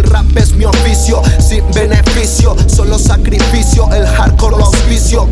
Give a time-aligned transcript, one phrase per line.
[0.00, 1.22] el rap es mi oficio.
[1.38, 3.88] Sin beneficio, solo sacrificio.
[3.92, 5.28] El hardcore lo auspicio.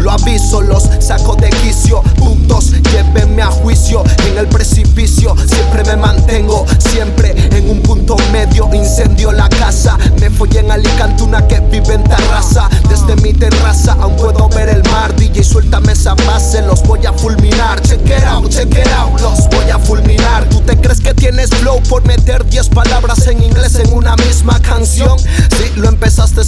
[0.00, 2.02] Lo aviso, los saco de quicio.
[2.16, 4.02] Putos, llévenme a juicio.
[4.26, 6.66] En el precipicio, siempre me mantengo.
[6.78, 8.68] Siempre en un punto medio.
[8.72, 9.98] Incendio la casa.
[10.20, 12.68] Me fui en Alicante, una que vive en Tarrasa.
[12.88, 15.14] Desde mi terraza aún puedo ver el mar.
[15.16, 17.80] DJ, suéltame esa base, los voy a fulminar.
[17.82, 19.11] Check it out, check it out,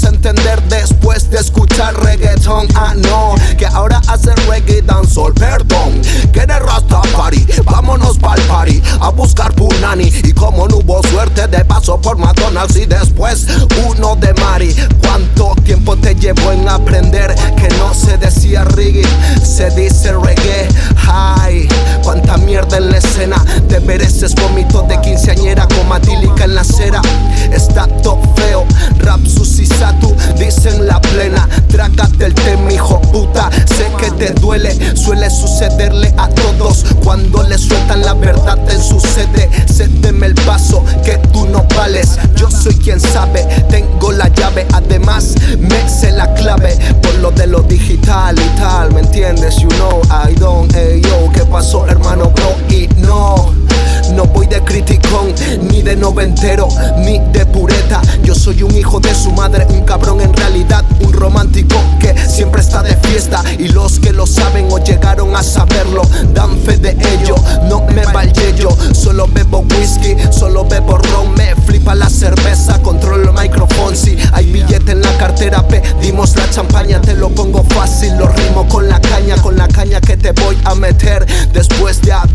[0.03, 2.67] entender después de escuchar reggaeton.
[2.75, 6.03] Ah, no, que ahora hace reggae dancehall, perdón.
[6.33, 10.11] Que eres Rastafari, vámonos pa'l party a buscar punani.
[10.25, 13.47] Y como no hubo suerte, de paso por McDonald's y después
[13.87, 14.75] uno de Mari.
[15.01, 17.35] ¿Cuánto tiempo te llevó en aprender
[34.95, 36.85] suele sucederle a todos.
[37.03, 39.51] Cuando le sueltan la verdad, te sucede.
[39.67, 42.19] Cédeme el paso que tú no vales.
[42.37, 44.67] Yo soy quien sabe, tengo la llave.
[44.73, 48.93] Además, me sé la clave por lo de lo digital y tal.
[48.93, 49.57] ¿Me entiendes?
[49.57, 51.31] You know, I don't, hey yo.
[51.33, 52.55] ¿Qué pasó, hermano, bro?
[54.25, 55.35] No voy de criticón,
[55.71, 58.01] ni de noventero, ni de pureta.
[58.23, 62.63] Yo soy un hijo de su madre, un cabrón en realidad, un romántico que siempre
[62.63, 63.43] está de fiesta.
[63.59, 66.03] Y los que lo saben o llegaron a saberlo,
[66.33, 67.35] dan fe de ello.
[67.69, 71.35] No me va el yello, solo bebo whisky, solo bebo ron.
[71.35, 73.95] Me flipa la cerveza, controlo el micrófono.
[73.95, 78.17] Si hay billete en la cartera, pedimos la champaña, te lo pongo fácil.
[78.17, 81.27] Lo rimo con la caña, con la caña que te voy a meter.
[81.53, 82.34] Después de haberte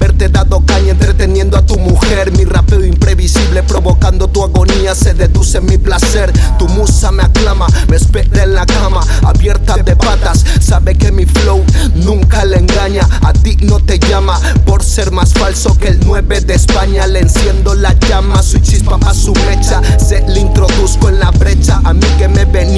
[3.63, 6.31] provocando tu agonía, se deduce mi placer.
[6.57, 10.45] Tu musa me aclama, me espera en la cama, abierta de patas.
[10.59, 11.63] Sabe que mi flow
[11.95, 13.07] nunca le engaña.
[13.21, 17.07] A ti no te llama por ser más falso que el 9 de España.
[17.07, 19.81] Le enciendo la llama, soy chispa pa' su mecha.
[19.97, 21.81] Se le introduzco en la brecha.
[21.83, 22.68] A mí que me venía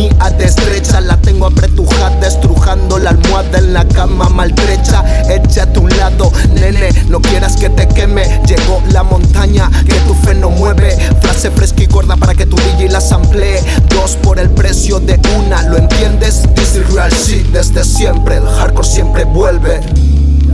[12.32, 13.60] para que tu DJ la samplee.
[13.90, 16.44] Dos por el precio de una, ¿lo entiendes?
[16.56, 18.38] This is real shit desde siempre.
[18.38, 19.82] El hardcore siempre vuelve.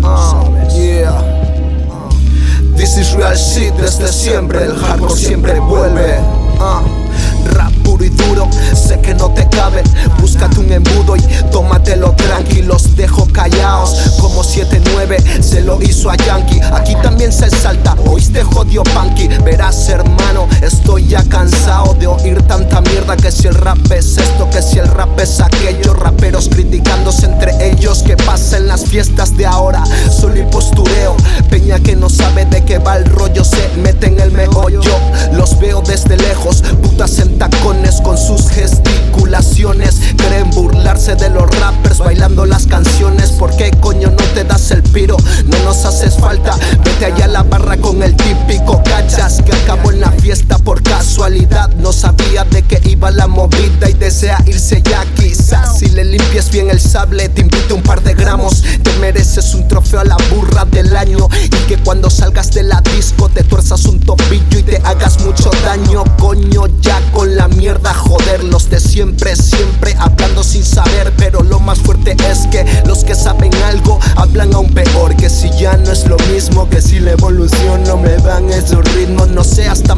[0.03, 0.43] Ah,
[0.75, 1.21] yeah.
[2.75, 4.63] This is real shit desde siempre.
[4.63, 6.15] El hardcore siempre vuelve.
[6.59, 6.81] Ah,
[7.53, 8.49] rap puro y duro,
[9.17, 9.83] no te cabe.
[10.19, 12.95] Búscate un embudo y tómatelo tranquilos.
[12.95, 16.59] Dejo callaos como 7-9 se lo hizo a Yankee.
[16.73, 19.27] Aquí también se salta, oíste jodió Punky.
[19.43, 23.15] Verás, hermano, estoy ya cansado de oír tanta mierda.
[23.15, 25.93] Que si el rap es esto, que si el rap es aquello.
[25.93, 28.03] Raperos criticándose entre ellos.
[28.03, 31.15] Que pasa en las fiestas de ahora, solo y postureo.
[31.67, 34.81] Que no sabe de qué va el rollo, se mete en el meollo.
[35.33, 39.99] Los veo desde lejos, putas en tacones con sus gesticulaciones.
[40.17, 43.29] Creen burlarse de los rappers bailando las canciones.
[43.31, 45.17] ¿Por qué coño no te das el piro?
[45.45, 46.57] No nos haces falta.
[46.83, 50.81] Vete allá a la barra con el típico cachas que acabó en la fiesta por
[50.81, 51.69] casualidad.
[51.75, 55.05] No sabía de qué iba la movida y desea irse ya.
[55.15, 55.26] Quizás
[56.37, 58.63] limpias bien el sable, te invito un par de gramos.
[58.83, 61.27] Te mereces un trofeo a la burra del año.
[61.43, 65.49] Y que cuando salgas de la disco te tuerzas un tobillo y te hagas mucho
[65.63, 66.03] daño.
[66.19, 68.43] Coño, ya con la mierda, joder.
[68.43, 71.11] Los de siempre, siempre hablando sin saber.
[71.17, 75.15] Pero lo más fuerte es que los que saben algo hablan aún peor.
[75.15, 78.83] Que si ya no es lo mismo, que si la evolución no me dan esos
[78.93, 79.29] ritmos.
[79.29, 79.96] No seas tan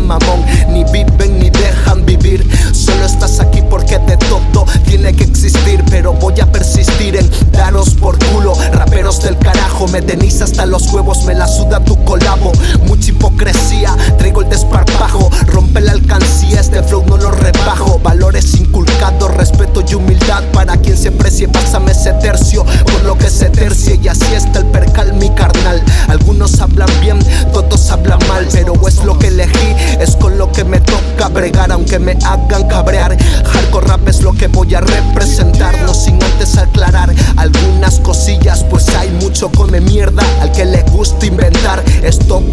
[11.59, 12.51] suda tu colabo.
[12.85, 15.29] Mucha hipocresía, traigo el desparpajo.
[15.47, 17.99] Rompe la alcancía, este flow no lo rebajo.
[18.03, 21.47] Valores inculcados, respeto y humildad para quien se precie.
[21.47, 23.99] Pásame ese tercio, por lo que se tercie.
[24.01, 25.81] Y así está el percal, mi carnal.
[26.07, 27.19] Algunos hablan bien,
[27.51, 28.47] todos hablan mal.
[28.51, 31.71] Pero es lo que elegí, es con lo que me toca bregar.
[31.71, 35.77] Aunque me hagan cabrear, hardcore rap es lo que voy a representar.
[35.83, 39.88] No sin antes aclarar algunas cosillas, pues hay mucho come mierda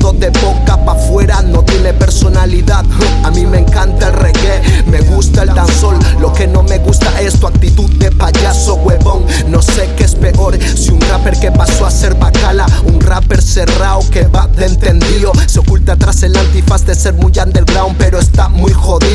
[0.00, 2.84] Todo de boca pa' afuera, no tiene personalidad.
[3.24, 5.98] A mí me encanta el reggae, me gusta el dancehall.
[6.20, 9.24] Lo que no me gusta es tu actitud de payaso, huevón.
[9.48, 13.42] No sé qué es peor, si un rapper que pasó a ser bacala, un rapper
[13.42, 15.32] cerrado que va de entendido.
[15.46, 19.05] Se oculta tras el antifaz de ser muy underground, pero está muy jodido.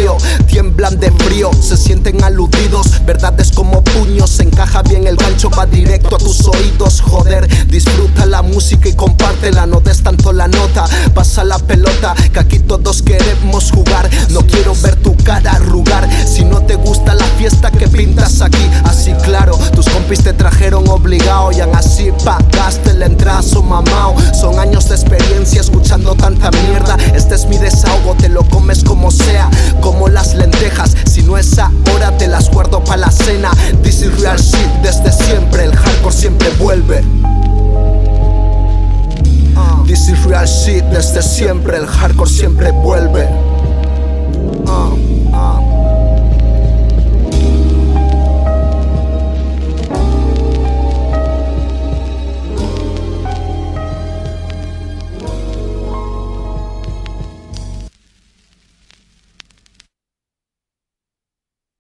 [12.99, 14.09] Queremos jugar.
[14.31, 16.09] No quiero ver tu cara arrugar.
[16.25, 20.88] Si no te gusta la fiesta que pintas aquí, así claro, tus compis te trajeron
[20.89, 24.15] obligado y aún así pagaste el entrazo mamao.
[24.33, 26.97] Son años de experiencia escuchando tanta mierda.
[27.13, 27.80] Este es mi desahogo,
[40.01, 43.30] This is real shit desde siempre, el hardcore siempre vuelve.
[44.65, 45.10] Uh.